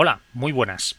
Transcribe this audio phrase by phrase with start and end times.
[0.00, 0.94] Hola, muy buenas.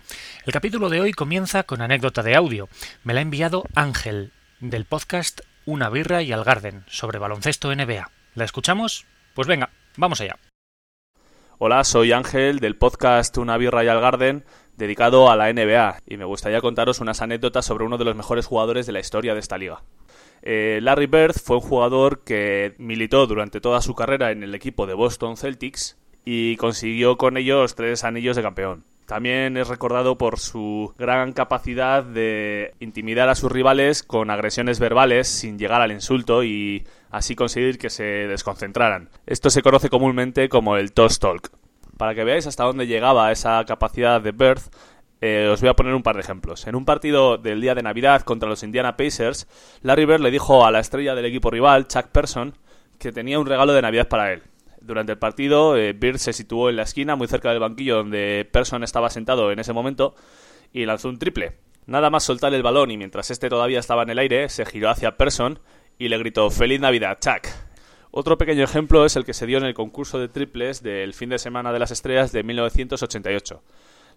[0.45, 2.67] El capítulo de hoy comienza con anécdota de audio.
[3.06, 8.12] Me la ha enviado Ángel, del podcast Una birra y al Garden, sobre baloncesto NBA.
[8.35, 9.05] ¿La escuchamos?
[9.35, 10.38] Pues venga, vamos allá.
[11.59, 14.43] Hola, soy Ángel del podcast Una birra y al Garden,
[14.75, 18.47] dedicado a la NBA, y me gustaría contaros unas anécdotas sobre uno de los mejores
[18.47, 19.81] jugadores de la historia de esta liga.
[20.41, 24.88] Eh, Larry Bird fue un jugador que militó durante toda su carrera en el equipo
[24.88, 25.95] de Boston Celtics
[26.25, 28.89] y consiguió con ellos tres anillos de campeón.
[29.10, 35.27] También es recordado por su gran capacidad de intimidar a sus rivales con agresiones verbales
[35.27, 39.09] sin llegar al insulto y así conseguir que se desconcentraran.
[39.25, 41.49] Esto se conoce comúnmente como el toss talk.
[41.97, 44.61] Para que veáis hasta dónde llegaba esa capacidad de Bird,
[45.21, 46.67] eh, os voy a poner un par de ejemplos.
[46.67, 49.47] En un partido del día de Navidad contra los Indiana Pacers,
[49.81, 52.53] Larry Bird le dijo a la estrella del equipo rival, Chuck Person,
[52.99, 54.44] que tenía un regalo de Navidad para él.
[54.81, 58.47] Durante el partido, eh, Bird se situó en la esquina, muy cerca del banquillo donde
[58.51, 60.15] Person estaba sentado en ese momento,
[60.71, 61.57] y lanzó un triple.
[61.85, 64.89] Nada más soltar el balón y mientras este todavía estaba en el aire, se giró
[64.89, 65.59] hacia Person
[65.97, 67.47] y le gritó Feliz Navidad, Chuck.
[68.11, 71.30] Otro pequeño ejemplo es el que se dio en el concurso de triples del fin
[71.30, 73.61] de semana de las estrellas de 1988.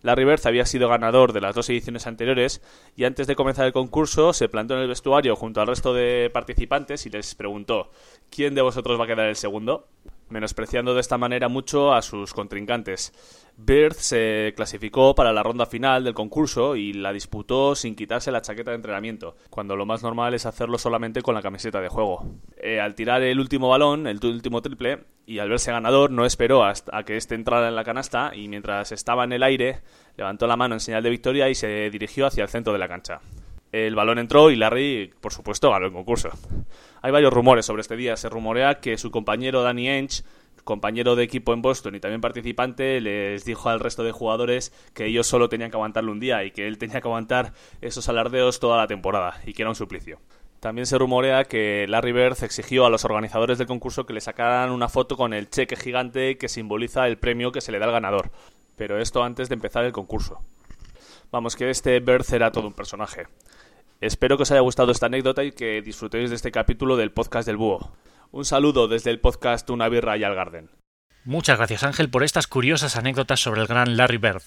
[0.02, 2.60] Larry Bird había sido ganador de las dos ediciones anteriores
[2.96, 6.30] y antes de comenzar el concurso se plantó en el vestuario junto al resto de
[6.32, 7.90] participantes y les preguntó
[8.30, 9.86] ¿Quién de vosotros va a quedar el segundo?
[10.32, 13.12] Menospreciando de esta manera mucho a sus contrincantes.
[13.56, 18.42] Bird se clasificó para la ronda final del concurso y la disputó sin quitarse la
[18.42, 22.24] chaqueta de entrenamiento, cuando lo más normal es hacerlo solamente con la camiseta de juego.
[22.56, 26.64] Eh, al tirar el último balón, el último triple, y al verse ganador no esperó
[26.64, 29.82] hasta a que éste entrara en la canasta y mientras estaba en el aire
[30.16, 32.88] levantó la mano en señal de victoria y se dirigió hacia el centro de la
[32.88, 33.20] cancha.
[33.72, 36.28] El balón entró y Larry, por supuesto, ganó el concurso.
[37.00, 38.18] Hay varios rumores sobre este día.
[38.18, 40.24] Se rumorea que su compañero Danny Ainge,
[40.62, 45.06] compañero de equipo en Boston y también participante, les dijo al resto de jugadores que
[45.06, 48.60] ellos solo tenían que aguantarlo un día y que él tenía que aguantar esos alardeos
[48.60, 50.20] toda la temporada y que era un suplicio.
[50.60, 54.70] También se rumorea que Larry Bird exigió a los organizadores del concurso que le sacaran
[54.70, 57.92] una foto con el cheque gigante que simboliza el premio que se le da al
[57.92, 58.30] ganador.
[58.76, 60.44] Pero esto antes de empezar el concurso.
[61.32, 63.26] Vamos, que este Bird era todo un personaje.
[64.02, 67.46] Espero que os haya gustado esta anécdota y que disfrutéis de este capítulo del podcast
[67.46, 67.92] del Búho.
[68.32, 70.70] Un saludo desde el podcast Una birra y al Garden.
[71.24, 74.42] Muchas gracias Ángel por estas curiosas anécdotas sobre el gran Larry Bird.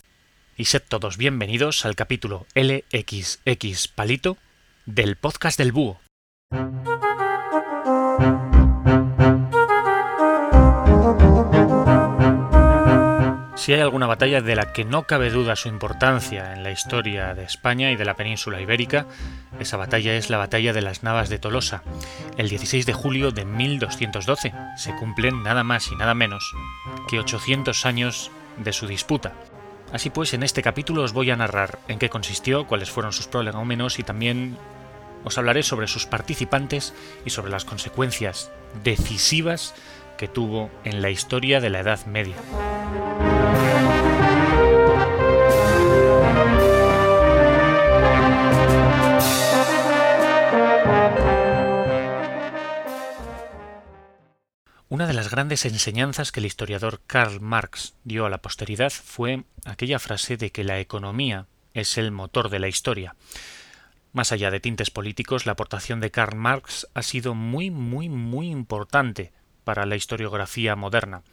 [0.58, 4.36] Y sed todos bienvenidos al capítulo LXX Palito
[4.86, 6.02] del podcast del Búho.
[13.66, 17.34] Si hay alguna batalla de la que no cabe duda su importancia en la historia
[17.34, 19.08] de España y de la península ibérica,
[19.60, 21.82] esa batalla es la batalla de las Navas de Tolosa.
[22.38, 26.54] El 16 de julio de 1212 se cumplen nada más y nada menos
[27.08, 29.34] que 800 años de su disputa.
[29.92, 33.30] Así pues, en este capítulo os voy a narrar en qué consistió, cuáles fueron sus
[33.66, 34.60] menos y también
[35.24, 36.94] os hablaré sobre sus participantes
[37.26, 38.52] y sobre las consecuencias
[38.84, 39.74] decisivas
[40.20, 42.36] que tuvo en la historia de la Edad Media.
[54.88, 59.44] Una de las grandes enseñanzas que el historiador Karl Marx dio a la posteridad fue
[59.66, 63.16] aquella frase de que la economía es el motor de la historia.
[64.14, 68.52] Más allá de tintes políticos, la aportación de Karl Marx ha sido muy, muy, muy
[68.52, 71.24] importante para la historiografía moderna.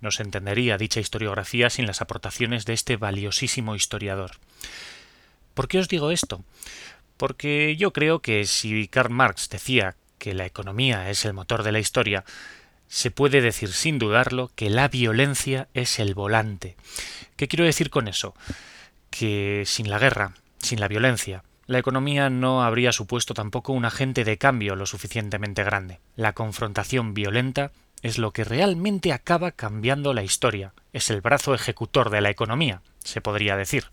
[0.00, 4.30] No se entendería dicha historiografía sin las aportaciones de este valiosísimo historiador.
[5.52, 6.42] ¿Por qué os digo esto?
[7.18, 11.72] Porque yo creo que si Karl Marx decía que la economía es el motor de
[11.72, 12.24] la historia,
[12.94, 16.76] se puede decir sin dudarlo que la violencia es el volante.
[17.34, 18.36] ¿Qué quiero decir con eso?
[19.10, 24.22] Que sin la guerra, sin la violencia, la economía no habría supuesto tampoco un agente
[24.22, 25.98] de cambio lo suficientemente grande.
[26.14, 27.72] La confrontación violenta
[28.02, 30.72] es lo que realmente acaba cambiando la historia.
[30.92, 33.86] Es el brazo ejecutor de la economía, se podría decir.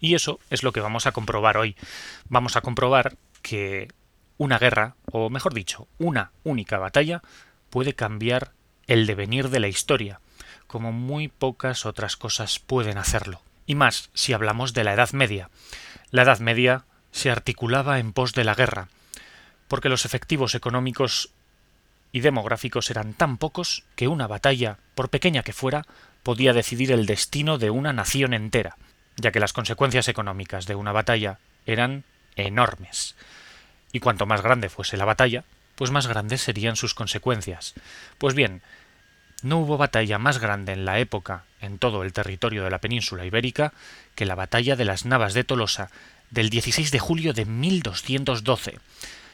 [0.00, 1.76] Y eso es lo que vamos a comprobar hoy.
[2.30, 3.88] Vamos a comprobar que
[4.38, 7.20] una guerra, o mejor dicho, una única batalla,
[7.70, 8.52] puede cambiar
[8.86, 10.20] el devenir de la historia,
[10.66, 13.42] como muy pocas otras cosas pueden hacerlo.
[13.66, 15.50] Y más si hablamos de la Edad Media.
[16.10, 18.88] La Edad Media se articulaba en pos de la guerra,
[19.68, 21.30] porque los efectivos económicos
[22.12, 25.84] y demográficos eran tan pocos que una batalla, por pequeña que fuera,
[26.22, 28.76] podía decidir el destino de una nación entera,
[29.16, 32.04] ya que las consecuencias económicas de una batalla eran
[32.36, 33.16] enormes.
[33.92, 35.44] Y cuanto más grande fuese la batalla,
[35.76, 37.74] pues más grandes serían sus consecuencias.
[38.18, 38.62] Pues bien,
[39.42, 43.24] no hubo batalla más grande en la época en todo el territorio de la península
[43.24, 43.72] ibérica
[44.14, 45.90] que la batalla de las Navas de Tolosa
[46.30, 48.78] del 16 de julio de 1212.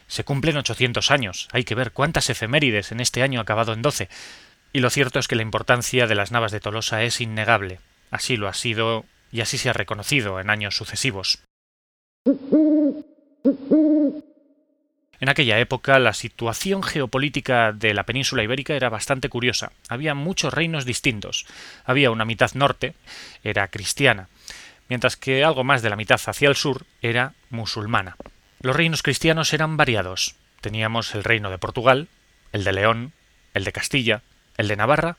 [0.08, 4.08] Se cumplen 800 años, hay que ver cuántas efemérides en este año acabado en 12.
[4.72, 7.80] Y lo cierto es que la importancia de las Navas de Tolosa es innegable.
[8.10, 11.38] Así lo ha sido y así se ha reconocido en años sucesivos.
[15.22, 19.70] En aquella época la situación geopolítica de la península ibérica era bastante curiosa.
[19.88, 21.46] Había muchos reinos distintos.
[21.84, 22.94] Había una mitad norte,
[23.44, 24.28] era cristiana,
[24.88, 28.16] mientras que algo más de la mitad hacia el sur era musulmana.
[28.62, 30.34] Los reinos cristianos eran variados.
[30.60, 32.08] Teníamos el reino de Portugal,
[32.50, 33.12] el de León,
[33.54, 34.22] el de Castilla,
[34.56, 35.18] el de Navarra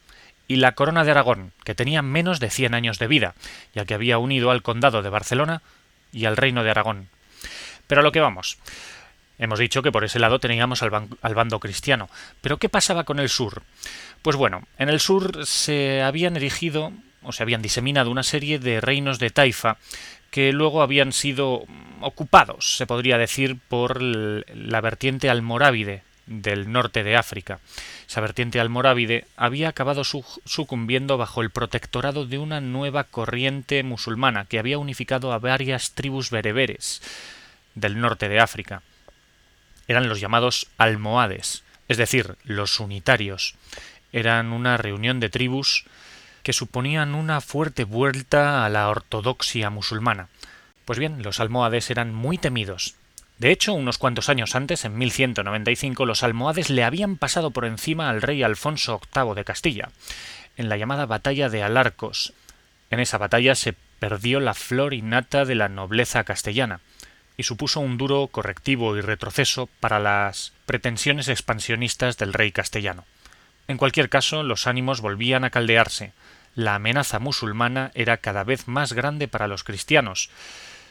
[0.50, 3.36] y la corona de Aragón, que tenía menos de cien años de vida,
[3.74, 5.62] ya que había unido al condado de Barcelona
[6.12, 7.08] y al reino de Aragón.
[7.88, 8.58] Pero a lo que vamos.
[9.44, 12.10] Hemos dicho que por ese lado teníamos al, bando cristiano.
[12.40, 13.64] Pero ¿qué pasaba con el sur?
[14.22, 16.94] Pues bueno, en el sur se habían erigido
[17.24, 19.76] o se habían diseminado una serie de reinos de taifa
[20.32, 21.66] que luego habían sido
[22.00, 27.60] ocupados, se podría decir, por la vertiente almorávide del norte de África.
[28.08, 34.60] Esa vertiente almorávide había acabado sucumbiendo bajo el protectorado de una nueva corriente musulmana que
[34.60, 37.02] había unificado a varias tribus bereberes
[37.76, 38.84] del norte de África.
[39.88, 43.56] Eran los llamados almohades, es decir, los unitarios.
[44.12, 45.86] Eran una reunión de tribus
[46.44, 50.28] que suponían una fuerte vuelta a la ortodoxia musulmana.
[50.86, 52.96] Pues bien, los almohades eran muy temidos,
[53.44, 58.10] de hecho, unos cuantos años antes, en 1195, los almohades le habían pasado por encima
[58.10, 59.90] al rey Alfonso VIII de Castilla,
[60.56, 62.34] en la llamada Batalla de Alarcos.
[62.90, 66.80] En esa batalla se perdió la flor innata de la nobleza castellana,
[67.38, 73.06] y supuso un duro correctivo y retroceso para las pretensiones expansionistas del rey castellano.
[73.68, 76.14] En cualquier caso, los ánimos volvían a caldearse.
[76.56, 80.30] La amenaza musulmana era cada vez más grande para los cristianos,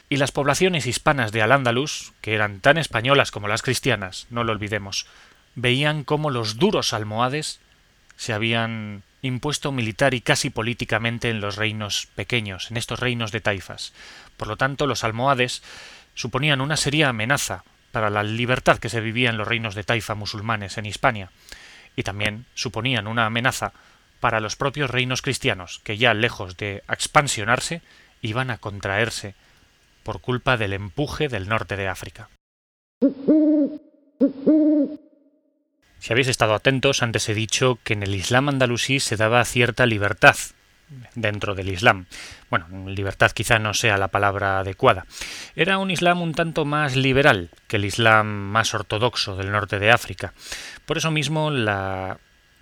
[0.09, 4.51] y las poblaciones hispanas de Al-Ándalus, que eran tan españolas como las cristianas, no lo
[4.51, 5.07] olvidemos,
[5.55, 7.59] veían cómo los duros almohades
[8.17, 13.39] se habían impuesto militar y casi políticamente en los reinos pequeños, en estos reinos de
[13.39, 13.93] taifas.
[14.37, 15.63] Por lo tanto, los almohades
[16.13, 20.15] suponían una seria amenaza para la libertad que se vivía en los reinos de taifa
[20.15, 21.31] musulmanes en Hispania,
[21.95, 23.73] y también suponían una amenaza
[24.19, 27.81] para los propios reinos cristianos, que ya lejos de expansionarse,
[28.21, 29.35] iban a contraerse
[30.01, 32.29] por culpa del empuje del norte de África.
[35.99, 39.85] Si habéis estado atentos, antes he dicho que en el Islam andalusí se daba cierta
[39.85, 40.35] libertad
[41.15, 42.05] dentro del Islam.
[42.49, 45.05] Bueno, libertad quizá no sea la palabra adecuada.
[45.55, 49.91] Era un Islam un tanto más liberal que el Islam más ortodoxo del norte de
[49.91, 50.33] África.
[50.85, 52.17] Por eso mismo la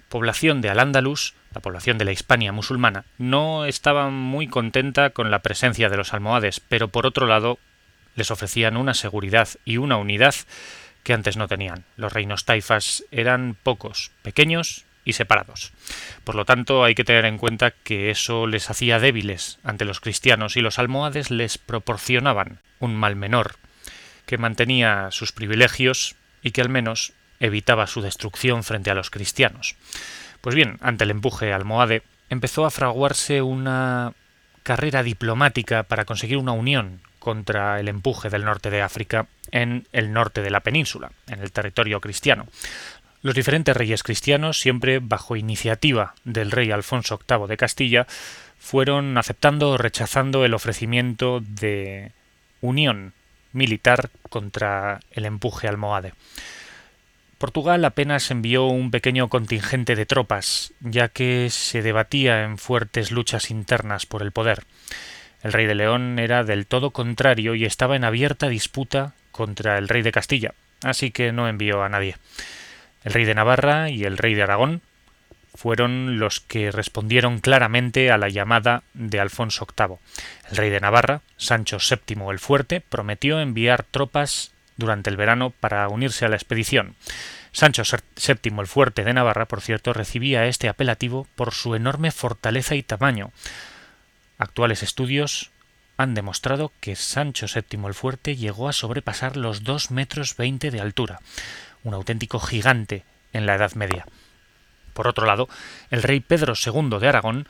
[0.09, 5.39] población de Al-Ándalus, la población de la Hispania musulmana, no estaba muy contenta con la
[5.39, 7.59] presencia de los almohades, pero por otro lado
[8.15, 10.35] les ofrecían una seguridad y una unidad
[11.03, 11.85] que antes no tenían.
[11.95, 15.71] Los reinos taifas eran pocos, pequeños y separados.
[16.23, 19.99] Por lo tanto, hay que tener en cuenta que eso les hacía débiles ante los
[19.99, 23.55] cristianos y los almohades les proporcionaban un mal menor,
[24.25, 29.75] que mantenía sus privilegios y que al menos evitaba su destrucción frente a los cristianos.
[30.41, 34.13] Pues bien, ante el empuje almohade, empezó a fraguarse una
[34.63, 40.13] carrera diplomática para conseguir una unión contra el empuje del norte de África en el
[40.13, 42.47] norte de la península, en el territorio cristiano.
[43.21, 48.07] Los diferentes reyes cristianos, siempre bajo iniciativa del rey Alfonso VIII de Castilla,
[48.59, 52.11] fueron aceptando o rechazando el ofrecimiento de
[52.61, 53.13] unión
[53.53, 56.13] militar contra el empuje almohade.
[57.37, 63.49] Portugal apenas envió un pequeño contingente de tropas, ya que se debatía en fuertes luchas
[63.49, 64.63] internas por el poder.
[65.41, 69.89] El rey de León era del todo contrario y estaba en abierta disputa contra el
[69.89, 72.15] rey de Castilla, así que no envió a nadie.
[73.03, 74.81] El rey de Navarra y el rey de Aragón
[75.53, 79.97] fueron los que respondieron claramente a la llamada de Alfonso VIII.
[80.49, 85.87] El rey de Navarra, Sancho VII el Fuerte, prometió enviar tropas durante el verano para
[85.89, 86.95] unirse a la expedición.
[87.51, 92.75] Sancho VII el Fuerte de Navarra, por cierto, recibía este apelativo por su enorme fortaleza
[92.75, 93.31] y tamaño.
[94.37, 95.51] Actuales estudios
[95.97, 100.79] han demostrado que Sancho VII el Fuerte llegó a sobrepasar los dos metros veinte de
[100.79, 101.19] altura,
[101.83, 104.05] un auténtico gigante en la Edad Media.
[104.93, 105.47] Por otro lado,
[105.89, 107.47] el rey Pedro II de Aragón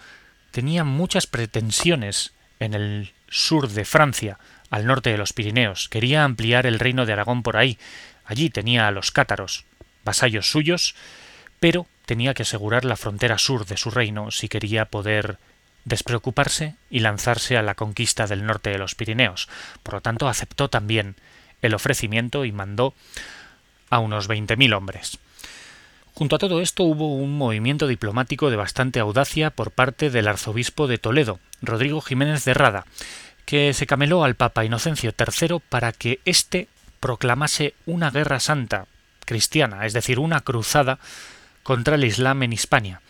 [0.51, 4.37] tenía muchas pretensiones en el sur de Francia,
[4.69, 5.89] al norte de los Pirineos.
[5.89, 7.77] Quería ampliar el reino de Aragón por ahí.
[8.25, 9.65] Allí tenía a los cátaros,
[10.05, 10.95] vasallos suyos,
[11.59, 15.37] pero tenía que asegurar la frontera sur de su reino si quería poder
[15.85, 19.49] despreocuparse y lanzarse a la conquista del norte de los Pirineos.
[19.83, 21.15] Por lo tanto, aceptó también
[21.61, 22.93] el ofrecimiento y mandó
[23.91, 25.19] a unos veinte mil hombres.
[26.15, 30.87] Junto a todo esto hubo un movimiento diplomático de bastante audacia por parte del arzobispo
[30.87, 32.85] de Toledo, Rodrigo Jiménez de Rada,
[33.45, 36.67] que se cameló al Papa Inocencio III para que éste
[36.99, 38.85] proclamase una guerra santa
[39.25, 40.99] cristiana, es decir, una cruzada
[41.63, 43.01] contra el Islam en Hispania.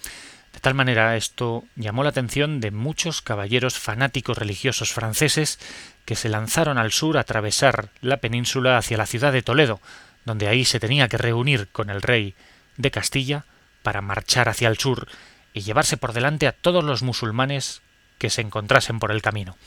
[0.53, 5.59] De tal manera esto llamó la atención de muchos caballeros fanáticos religiosos franceses
[6.05, 9.79] que se lanzaron al sur a atravesar la península hacia la ciudad de Toledo,
[10.25, 12.35] donde ahí se tenía que reunir con el rey
[12.77, 13.45] de Castilla
[13.83, 15.07] para marchar hacia el sur
[15.53, 17.81] y llevarse por delante a todos los musulmanes
[18.17, 19.57] que se encontrasen por el camino.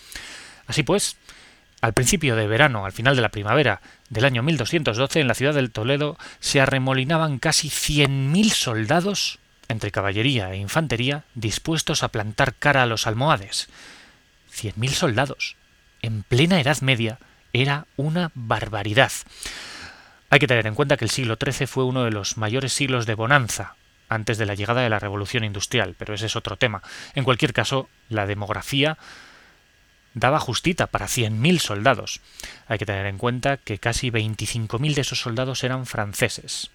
[0.66, 1.16] Así pues,
[1.80, 5.54] al principio de verano, al final de la primavera del año 1212, en la ciudad
[5.54, 12.54] del Toledo se arremolinaban casi cien mil soldados entre caballería e infantería dispuestos a plantar
[12.54, 13.68] cara a los almohades.
[14.50, 15.56] Cien mil soldados,
[16.00, 17.18] en plena Edad Media,
[17.52, 19.12] era una barbaridad.
[20.34, 23.06] Hay que tener en cuenta que el siglo XIII fue uno de los mayores siglos
[23.06, 23.76] de bonanza
[24.08, 26.82] antes de la llegada de la revolución industrial, pero ese es otro tema.
[27.14, 28.98] En cualquier caso, la demografía
[30.12, 32.20] daba justita para 100.000 soldados.
[32.66, 36.72] Hay que tener en cuenta que casi 25.000 de esos soldados eran franceses.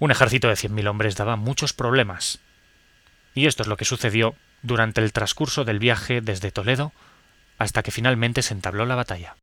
[0.00, 2.40] Un ejército de 100.000 hombres daba muchos problemas.
[3.36, 6.92] Y esto es lo que sucedió durante el transcurso del viaje desde Toledo
[7.58, 9.36] hasta que finalmente se entabló la batalla.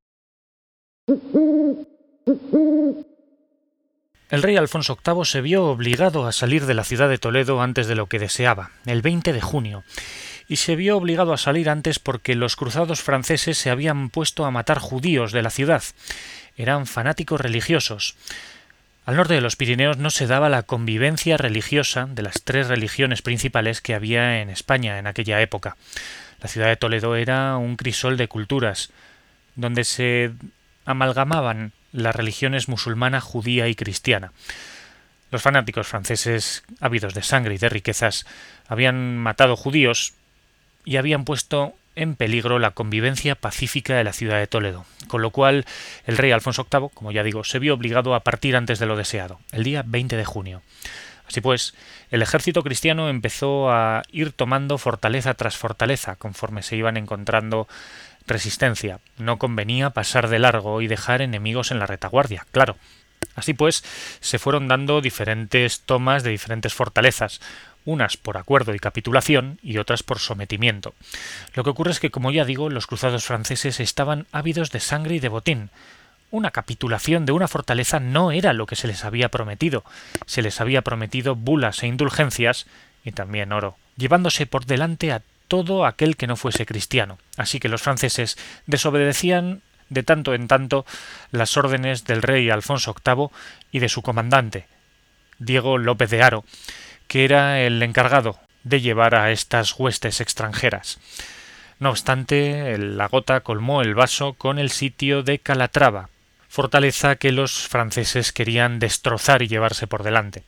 [4.30, 7.88] El rey Alfonso VIII se vio obligado a salir de la ciudad de Toledo antes
[7.88, 9.84] de lo que deseaba, el 20 de junio,
[10.48, 14.52] y se vio obligado a salir antes porque los cruzados franceses se habían puesto a
[14.52, 15.84] matar judíos de la ciudad.
[16.58, 18.16] Eran fanáticos religiosos.
[19.06, 23.24] Al norte de los Pirineos no se daba la convivencia religiosa de las tres religiones
[23.24, 25.78] principales que había en España en aquella época.
[26.40, 28.92] La ciudad de Toledo era un crisol de culturas,
[29.56, 30.34] donde se
[30.86, 34.32] amalgamaban las religiones musulmana, judía y cristiana.
[35.32, 38.26] Los fanáticos franceses, ávidos de sangre y de riquezas,
[38.68, 40.14] habían matado judíos
[40.86, 45.32] y habían puesto en peligro la convivencia pacífica de la ciudad de Toledo, con lo
[45.32, 45.66] cual
[46.06, 48.96] el rey Alfonso VIII, como ya digo, se vio obligado a partir antes de lo
[48.96, 50.62] deseado, el día 20 de junio.
[51.28, 51.76] Así pues,
[52.10, 57.68] el ejército cristiano empezó a ir tomando fortaleza tras fortaleza conforme se iban encontrando
[58.30, 59.00] resistencia.
[59.18, 62.78] No convenía pasar de largo y dejar enemigos en la retaguardia, claro.
[63.36, 63.84] Así pues,
[64.22, 67.42] se fueron dando diferentes tomas de diferentes fortalezas,
[67.86, 70.94] unas por acuerdo y capitulación y otras por sometimiento.
[71.54, 75.16] Lo que ocurre es que, como ya digo, los cruzados franceses estaban ávidos de sangre
[75.16, 75.70] y de botín.
[76.32, 79.84] Una capitulación de una fortaleza no era lo que se les había prometido.
[80.26, 82.68] Se les había prometido bulas e indulgencias
[83.04, 87.18] y también oro, llevándose por delante a todo aquel que no fuese cristiano.
[87.36, 88.38] Así que los franceses
[88.68, 90.86] desobedecían de tanto en tanto
[91.32, 93.28] las órdenes del rey Alfonso VIII
[93.72, 94.68] y de su comandante,
[95.40, 96.46] Diego López de Haro,
[97.08, 101.00] que era el encargado de llevar a estas huestes extranjeras.
[101.80, 106.10] No obstante, la gota colmó el vaso con el sitio de Calatrava,
[106.50, 110.44] fortaleza que los franceses querían destrozar y llevarse por delante.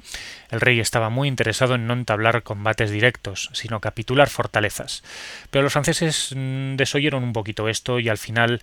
[0.49, 5.03] El rey estaba muy interesado en no entablar combates directos, sino capitular fortalezas.
[5.51, 8.61] Pero los franceses mm, desoyeron un poquito esto y al final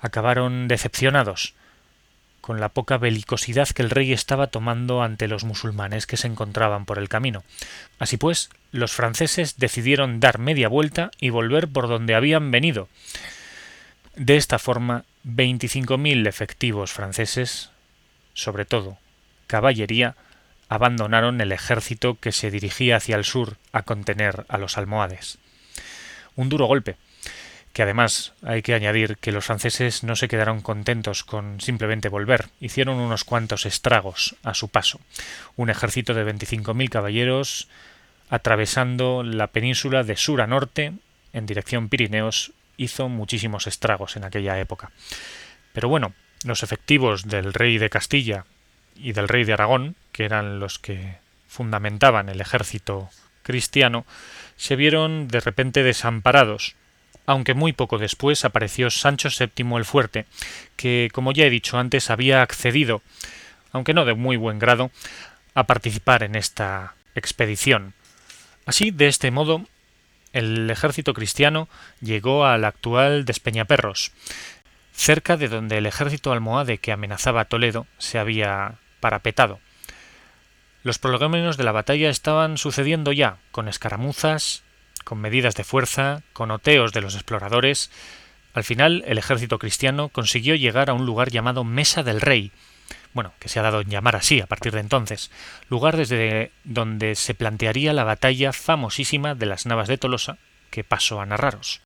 [0.00, 1.54] acabaron decepcionados
[2.40, 6.86] con la poca belicosidad que el rey estaba tomando ante los musulmanes que se encontraban
[6.86, 7.44] por el camino.
[8.00, 12.88] Así pues, los franceses decidieron dar media vuelta y volver por donde habían venido.
[14.16, 17.70] De esta forma 25.000 efectivos franceses,
[18.34, 18.98] sobre todo
[19.46, 20.14] caballería,
[20.68, 25.38] abandonaron el ejército que se dirigía hacia el sur a contener a los almohades.
[26.36, 26.96] Un duro golpe,
[27.72, 32.48] que además hay que añadir que los franceses no se quedaron contentos con simplemente volver,
[32.60, 35.00] hicieron unos cuantos estragos a su paso.
[35.56, 37.68] Un ejército de 25.000 caballeros
[38.28, 40.92] atravesando la península de sur a norte
[41.32, 44.90] en dirección Pirineos hizo muchísimos estragos en aquella época.
[45.74, 48.46] Pero bueno, los efectivos del rey de Castilla
[48.96, 53.10] y del rey de Aragón, que eran los que fundamentaban el ejército
[53.42, 54.06] cristiano,
[54.56, 56.74] se vieron de repente desamparados,
[57.26, 60.24] aunque muy poco después apareció Sancho VII el Fuerte,
[60.76, 63.02] que, como ya he dicho antes, había accedido,
[63.72, 64.90] aunque no de muy buen grado,
[65.54, 67.92] a participar en esta expedición.
[68.64, 69.66] Así, de este modo,
[70.32, 71.68] el ejército cristiano
[72.00, 74.12] llegó al actual Despeñaperros,
[74.92, 79.60] cerca de donde el ejército almohade que amenazaba a Toledo se había parapetado.
[80.82, 84.62] Los prolegómenos de la batalla estaban sucediendo ya, con escaramuzas,
[85.04, 87.90] con medidas de fuerza, con oteos de los exploradores.
[88.54, 92.52] Al final, el ejército cristiano consiguió llegar a un lugar llamado Mesa del Rey,
[93.12, 95.30] bueno, que se ha dado en llamar así a partir de entonces,
[95.68, 100.38] lugar desde donde se plantearía la batalla famosísima de las Navas de Tolosa,
[100.70, 101.82] que paso a narraros.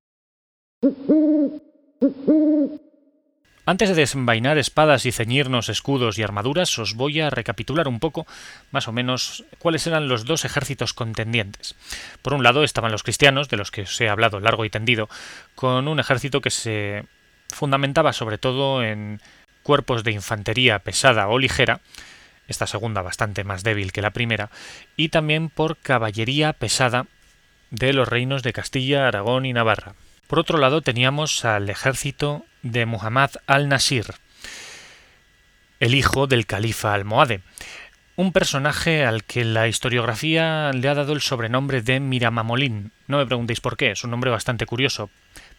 [3.66, 8.26] Antes de desenvainar espadas y ceñirnos escudos y armaduras, os voy a recapitular un poco,
[8.71, 11.75] más o menos, cuáles eran los dos ejércitos contendientes.
[12.21, 15.09] Por un lado estaban los cristianos, de los que os he hablado largo y tendido,
[15.54, 17.07] con un ejército que se
[17.49, 19.23] fundamentaba sobre todo en
[19.64, 21.80] cuerpos de infantería pesada o ligera,
[22.47, 24.50] esta segunda bastante más débil que la primera,
[24.97, 27.06] y también por caballería pesada
[27.71, 29.94] de los reinos de Castilla, Aragón y Navarra.
[30.28, 34.06] Por otro lado teníamos al ejército de Muhammad al-Nasir,
[35.80, 37.40] el hijo del califa almohade,
[38.16, 42.92] un personaje al que la historiografía le ha dado el sobrenombre de Miramamolín.
[43.09, 45.11] No me preguntéis por qué, es un nombre bastante curioso,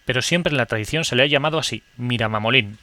[0.06, 2.78] pero siempre en la tradición se le ha llamado así, Miramamolín.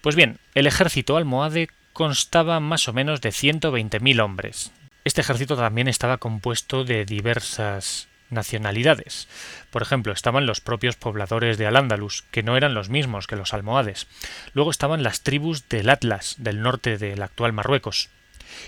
[0.00, 4.72] Pues bien, el ejército almohade constaba más o menos de 120.000 hombres.
[5.04, 9.28] Este ejército también estaba compuesto de diversas nacionalidades.
[9.70, 13.52] Por ejemplo, estaban los propios pobladores de Al-Ándalus, que no eran los mismos que los
[13.52, 14.06] almohades.
[14.54, 18.08] Luego estaban las tribus del Atlas, del norte del actual Marruecos.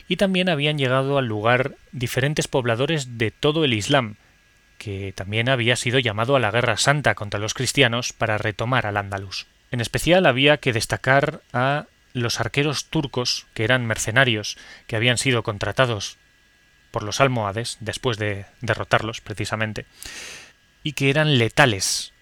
[0.08, 4.16] Y también habían llegado al lugar diferentes pobladores de todo el Islam,
[4.78, 9.46] que también había sido llamado a la Guerra Santa contra los cristianos para retomar Al-Ándalus.
[9.72, 15.42] En especial había que destacar a los arqueros turcos, que eran mercenarios, que habían sido
[15.42, 16.18] contratados
[16.90, 19.86] por los almohades, después de derrotarlos precisamente,
[20.82, 22.12] y que eran letales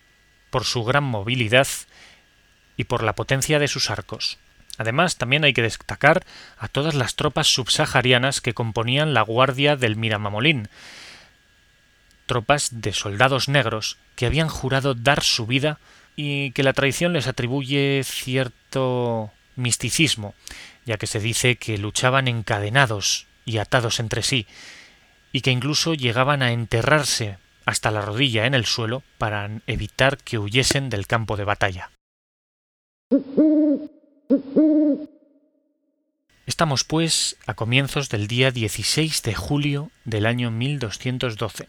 [0.50, 1.66] por su gran movilidad
[2.76, 4.38] y por la potencia de sus arcos.
[4.78, 6.24] Además, también hay que destacar
[6.56, 10.68] a todas las tropas subsaharianas que componían la guardia del Miramamolín,
[12.26, 15.80] tropas de soldados negros que habían jurado dar su vida
[16.22, 20.34] y que la tradición les atribuye cierto misticismo,
[20.84, 24.46] ya que se dice que luchaban encadenados y atados entre sí,
[25.32, 30.38] y que incluso llegaban a enterrarse hasta la rodilla en el suelo para evitar que
[30.38, 31.90] huyesen del campo de batalla.
[36.44, 41.66] Estamos, pues, a comienzos del día 16 de julio del año 1212.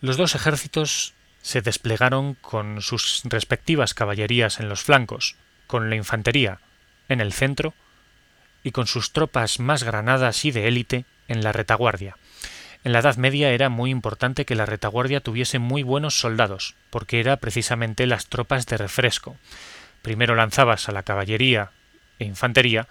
[0.00, 1.14] Los dos ejércitos
[1.48, 5.34] se desplegaron con sus respectivas caballerías en los flancos,
[5.66, 6.58] con la infantería
[7.08, 7.72] en el centro
[8.62, 12.18] y con sus tropas más granadas y de élite en la retaguardia.
[12.84, 17.18] En la Edad Media era muy importante que la retaguardia tuviese muy buenos soldados, porque
[17.18, 19.38] era precisamente las tropas de refresco.
[20.02, 21.70] Primero lanzabas a la caballería
[22.18, 22.88] e infantería,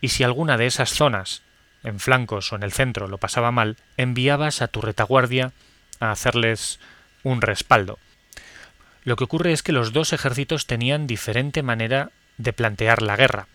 [0.00, 1.42] y si alguna de esas zonas,
[1.82, 5.50] en flancos o en el centro, lo pasaba mal, enviabas a tu retaguardia
[5.98, 6.78] a hacerles
[7.22, 7.98] un respaldo.
[9.04, 13.48] Lo que ocurre es que los dos ejércitos tenían diferente manera de plantear la guerra.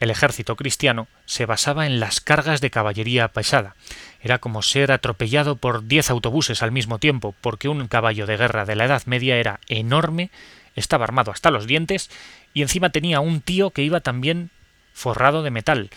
[0.00, 3.76] El ejército cristiano se basaba en las cargas de caballería pesada.
[4.20, 8.64] Era como ser atropellado por diez autobuses al mismo tiempo, porque un caballo de guerra
[8.64, 10.30] de la Edad Media era enorme,
[10.74, 12.10] estaba armado hasta los dientes,
[12.52, 14.50] y encima tenía un tío que iba también
[14.92, 15.90] forrado de metal.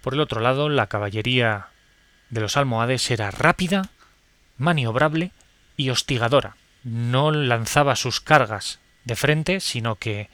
[0.00, 1.68] Por el otro lado, la caballería
[2.30, 3.90] de los almohades era rápida,
[4.58, 5.30] maniobrable
[5.76, 6.56] y hostigadora.
[6.82, 10.28] No lanzaba sus cargas de frente, sino que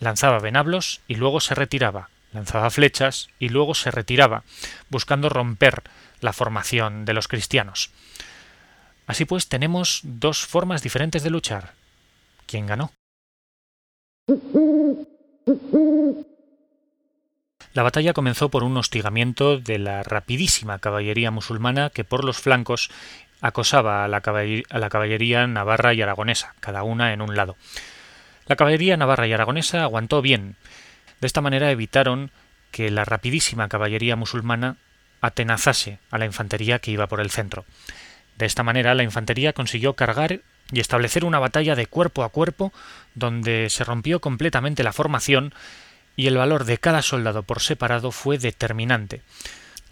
[0.00, 4.44] lanzaba venablos y luego se retiraba, lanzaba flechas y luego se retiraba,
[4.88, 5.82] buscando romper
[6.20, 7.90] la formación de los cristianos.
[9.06, 11.74] Así pues, tenemos dos formas diferentes de luchar.
[12.46, 12.92] ¿Quién ganó?
[17.72, 22.90] La batalla comenzó por un hostigamiento de la rapidísima caballería musulmana que por los flancos
[23.40, 27.56] acosaba a la, caballería navarra y aragonesa, cada una en un lado.
[28.46, 30.56] La caballería navarra y aragonesa aguantó bien,
[31.20, 32.30] de esta manera evitaron
[32.70, 34.76] que la rapidísima caballería musulmana
[35.20, 37.64] atenazase a la infantería que iba por el centro.
[38.36, 40.40] De esta manera la infantería consiguió cargar
[40.72, 42.72] y establecer una batalla de cuerpo a cuerpo
[43.14, 45.54] donde se rompió completamente la formación
[46.16, 49.22] y el valor de cada soldado por separado fue determinante.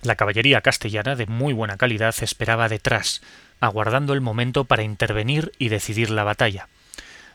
[0.05, 3.23] La caballería castellana de muy buena calidad esperaba detrás,
[3.59, 6.69] aguardando el momento para intervenir y decidir la batalla.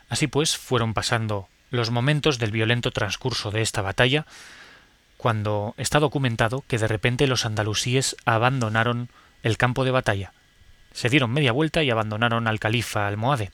[0.07, 4.27] Así pues, fueron pasando los momentos del violento transcurso de esta batalla,
[5.17, 9.09] cuando está documentado que de repente los andalusíes abandonaron
[9.41, 10.31] el campo de batalla.
[10.93, 13.49] Se dieron media vuelta y abandonaron al califa almohade.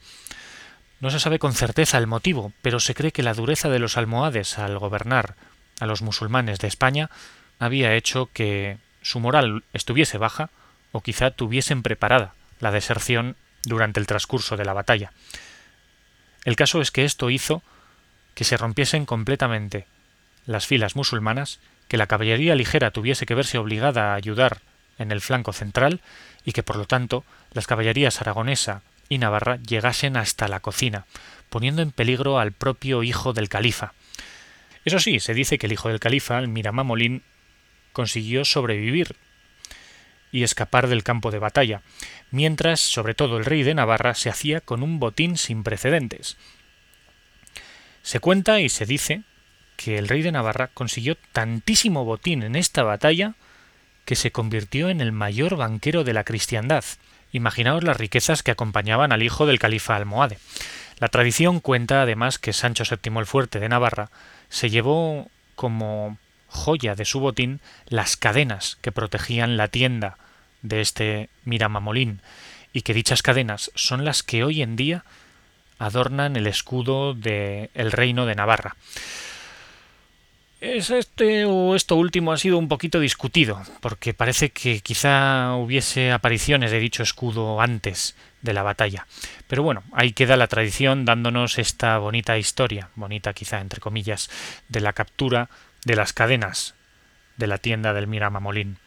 [1.00, 3.96] No se sabe con certeza el motivo, pero se cree que la dureza de los
[3.96, 5.36] almohades al gobernar
[5.80, 7.08] a los musulmanes de España
[7.58, 10.50] había hecho que su moral estuviese baja
[10.90, 15.12] o quizá tuviesen preparada la deserción durante el transcurso de la batalla.
[16.44, 17.62] El caso es que esto hizo
[18.34, 19.86] que se rompiesen completamente
[20.44, 24.58] las filas musulmanas, que la caballería ligera tuviese que verse obligada a ayudar
[24.98, 26.00] en el flanco central
[26.44, 31.06] y que por lo tanto las caballerías aragonesa y navarra llegasen hasta la cocina,
[31.48, 33.92] poniendo en peligro al propio hijo del califa.
[34.84, 37.22] Eso sí, se dice que el hijo del califa, el Miramamolín,
[37.96, 39.16] consiguió sobrevivir
[40.30, 41.80] y escapar del campo de batalla,
[42.30, 46.36] mientras, sobre todo, el rey de Navarra se hacía con un botín sin precedentes.
[48.02, 49.22] Se cuenta y se dice
[49.78, 53.32] que el rey de Navarra consiguió tantísimo botín en esta batalla
[54.04, 56.84] que se convirtió en el mayor banquero de la cristiandad.
[57.32, 60.36] Imaginaos las riquezas que acompañaban al hijo del califa almohade.
[60.98, 64.10] La tradición cuenta además que Sancho VII el Fuerte de Navarra
[64.50, 70.18] se llevó como joya de su botín las cadenas que protegían la tienda
[70.62, 72.20] de este Miramamolín,
[72.72, 75.04] y que dichas cadenas son las que hoy en día
[75.78, 78.76] adornan el escudo del reino de Navarra.
[80.60, 86.12] Es este o esto último ha sido un poquito discutido, porque parece que quizá hubiese
[86.12, 89.06] apariciones de dicho escudo antes de la batalla.
[89.48, 94.30] Pero bueno, ahí queda la tradición dándonos esta bonita historia, bonita quizá entre comillas,
[94.68, 95.50] de la captura
[95.84, 96.74] de las cadenas
[97.36, 98.78] de la tienda del Miramamolín.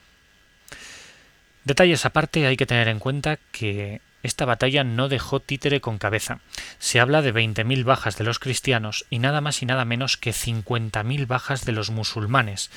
[1.64, 6.40] Detalles aparte, hay que tener en cuenta que esta batalla no dejó títere con cabeza.
[6.78, 10.32] Se habla de 20.000 bajas de los cristianos y nada más y nada menos que
[10.32, 12.70] 50.000 bajas de los musulmanes,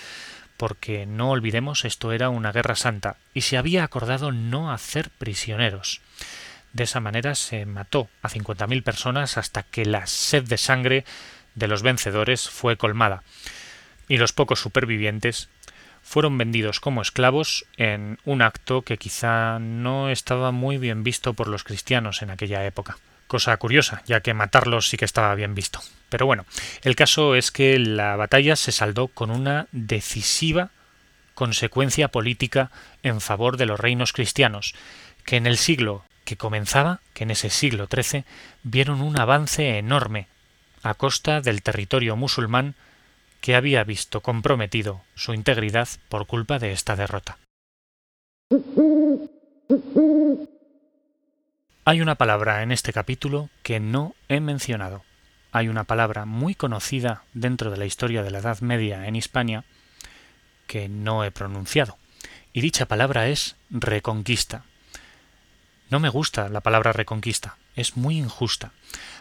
[0.57, 6.01] porque no olvidemos esto era una guerra santa y se había acordado no hacer prisioneros.
[6.73, 11.05] De esa manera se mató a 50.000 personas hasta que la sed de sangre
[11.55, 13.23] de los vencedores fue colmada,
[14.09, 15.49] y los pocos supervivientes
[16.03, 21.49] fueron vendidos como esclavos en un acto que quizá no estaba muy bien visto por
[21.49, 22.99] los cristianos en aquella época.
[23.29, 25.81] Cosa curiosa, ya que matarlos sí que estaba bien visto.
[26.09, 26.45] Pero bueno,
[26.83, 30.71] el caso es que la batalla se saldó con una decisiva
[31.35, 32.71] consecuencia política
[33.03, 34.75] en favor de los reinos cristianos,
[35.25, 38.25] que en el siglo que comenzaba, que en ese siglo XIII,
[38.63, 40.27] vieron un avance enorme
[40.83, 42.75] a costa del territorio musulmán
[43.43, 47.39] que había visto comprometido su integridad por culpa de esta derrota.
[51.85, 55.03] Hay una palabra en este capítulo que no he mencionado.
[55.51, 59.65] Hay una palabra muy conocida dentro de la historia de la Edad Media en Hispania
[60.69, 61.99] que no he pronunciado.
[62.53, 64.65] Y dicha palabra es reconquista.
[65.91, 68.73] No me gusta la palabra reconquista, es muy injusta.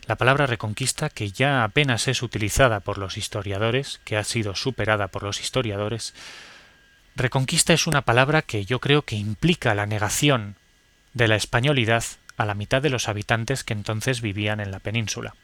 [0.08, 5.08] La palabra reconquista, que ya apenas es utilizada por los historiadores, que ha sido superada
[5.08, 6.14] por los historiadores,
[7.16, 10.56] reconquista es una palabra que yo creo que implica la negación
[11.14, 12.04] de la españolidad
[12.38, 15.36] a la mitad de los habitantes que entonces vivían en la península.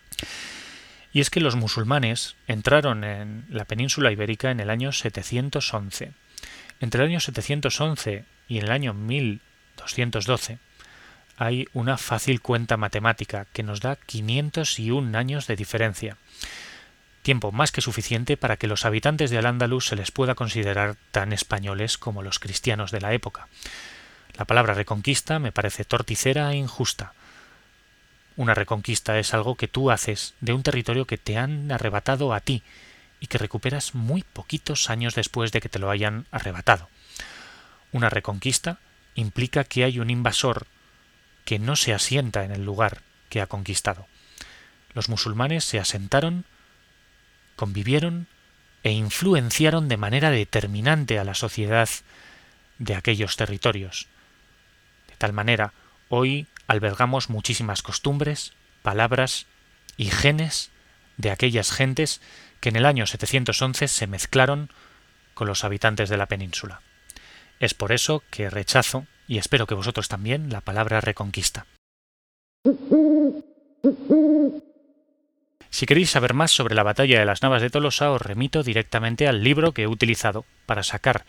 [1.14, 6.12] Y es que los musulmanes entraron en la península ibérica en el año 711.
[6.80, 10.60] Entre el año 711 y el año 1212
[11.38, 16.18] hay una fácil cuenta matemática que nos da 501 años de diferencia.
[17.22, 21.34] Tiempo más que suficiente para que los habitantes de Al-Ándalus se les pueda considerar tan
[21.34, 23.48] españoles como los cristianos de la época.
[24.36, 27.14] La palabra reconquista me parece torticera e injusta.
[28.36, 32.40] Una reconquista es algo que tú haces de un territorio que te han arrebatado a
[32.40, 32.64] ti
[33.20, 36.90] y que recuperas muy poquitos años después de que te lo hayan arrebatado.
[37.92, 38.80] Una reconquista
[39.16, 40.68] implica que hay un invasor
[41.48, 44.06] que no se asienta en el lugar que ha conquistado.
[44.94, 46.44] Los musulmanes se asentaron,
[47.56, 48.28] convivieron
[48.84, 51.88] e influenciaron de manera determinante a la sociedad
[52.80, 54.08] de aquellos territorios.
[55.08, 55.72] De tal manera,
[56.10, 59.46] hoy albergamos muchísimas costumbres, palabras
[59.96, 60.70] y genes
[61.16, 62.20] de aquellas gentes
[62.60, 64.70] que en el año 711 se mezclaron
[65.34, 66.82] con los habitantes de la península.
[67.62, 71.66] Es por eso que rechazo y espero que vosotros también, la palabra reconquista.
[75.70, 79.28] Si queréis saber más sobre la batalla de las Navas de Tolosa, os remito directamente
[79.28, 81.26] al libro que he utilizado para sacar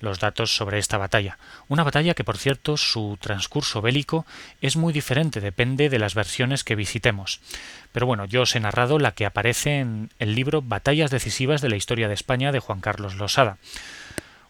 [0.00, 1.38] los datos sobre esta batalla.
[1.68, 4.26] Una batalla que, por cierto, su transcurso bélico
[4.60, 7.40] es muy diferente, depende de las versiones que visitemos.
[7.92, 11.70] Pero bueno, yo os he narrado la que aparece en el libro Batallas decisivas de
[11.70, 13.58] la historia de España de Juan Carlos Losada,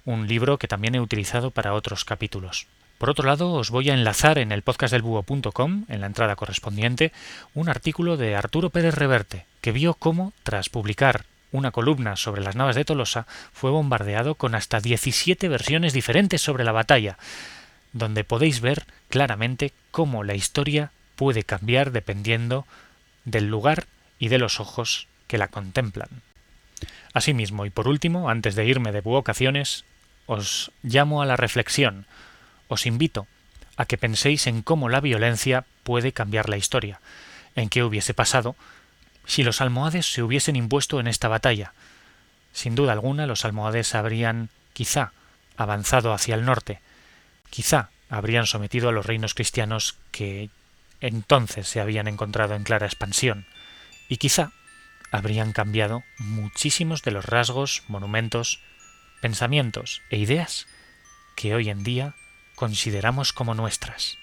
[0.07, 2.67] un libro que también he utilizado para otros capítulos.
[2.97, 6.37] Por otro lado, os voy a enlazar en el podcast del búho.com, en la entrada
[6.37, 7.13] correspondiente,
[7.53, 12.57] un artículo de Arturo Pérez Reverte, que vio cómo, tras publicar una columna sobre las
[12.57, 17.19] navas de Tolosa, fue bombardeado con hasta 17 versiones diferentes sobre la batalla,
[17.93, 22.67] donde podéis ver claramente cómo la historia puede cambiar dependiendo
[23.25, 23.87] del lugar
[24.19, 26.09] y de los ojos que la contemplan.
[27.13, 29.85] Asimismo, y por último, antes de irme de vocaciones,
[30.27, 32.07] os llamo a la reflexión,
[32.69, 33.27] os invito
[33.77, 37.01] a que penséis en cómo la violencia puede cambiar la historia,
[37.55, 38.57] en qué hubiese pasado
[39.27, 41.73] si los almohades se hubiesen impuesto en esta batalla.
[42.53, 45.13] Sin duda alguna los almohades habrían, quizá,
[45.57, 46.81] avanzado hacia el norte,
[47.51, 50.51] quizá habrían sometido a los reinos cristianos que
[51.01, 53.47] entonces se habían encontrado en clara expansión,
[54.09, 54.53] y quizá
[55.11, 58.61] habrían cambiado muchísimos de los rasgos, monumentos,
[59.21, 60.67] pensamientos e ideas
[61.37, 62.15] que hoy en día
[62.55, 64.19] consideramos como nuestras.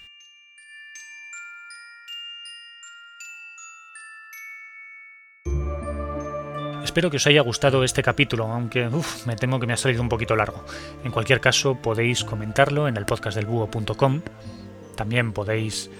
[6.94, 8.88] Espero que os haya gustado este capítulo, aunque
[9.26, 10.64] me temo que me ha salido un poquito largo.
[11.02, 14.20] En cualquier caso, podéis comentarlo en el podcastdelbúho.com.
[14.94, 15.90] También podéis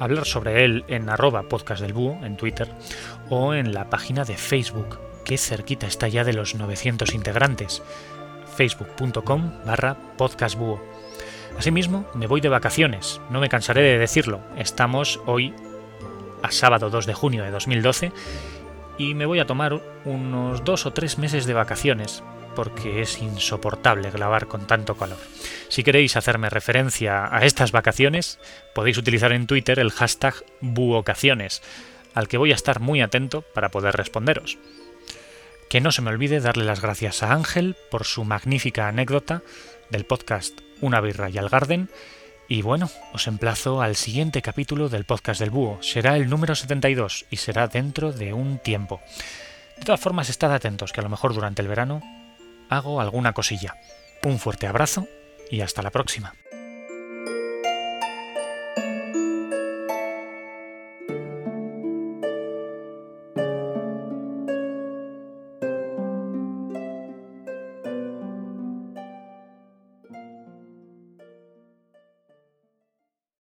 [0.00, 2.68] hablar sobre él en arroba podcastdelbúho en Twitter
[3.28, 7.82] o en la página de Facebook, que cerquita está ya de los 900 integrantes,
[8.60, 10.84] facebook.com barra podcastbúho.
[11.56, 14.40] Asimismo, me voy de vacaciones, no me cansaré de decirlo.
[14.58, 15.54] Estamos hoy
[16.42, 18.12] a sábado 2 de junio de 2012
[18.98, 22.22] y me voy a tomar unos dos o tres meses de vacaciones,
[22.54, 25.16] porque es insoportable grabar con tanto calor.
[25.70, 28.38] Si queréis hacerme referencia a estas vacaciones,
[28.74, 31.62] podéis utilizar en Twitter el hashtag buocaciones,
[32.12, 34.58] al que voy a estar muy atento para poder responderos.
[35.70, 39.42] Que no se me olvide darle las gracias a Ángel por su magnífica anécdota
[39.88, 41.88] del podcast Una birra y al Garden
[42.48, 45.80] y bueno, os emplazo al siguiente capítulo del podcast del búho.
[45.80, 49.00] Será el número 72 y será dentro de un tiempo.
[49.78, 52.02] De todas formas, estad atentos que a lo mejor durante el verano
[52.68, 53.76] hago alguna cosilla.
[54.24, 55.06] Un fuerte abrazo
[55.52, 56.34] y hasta la próxima.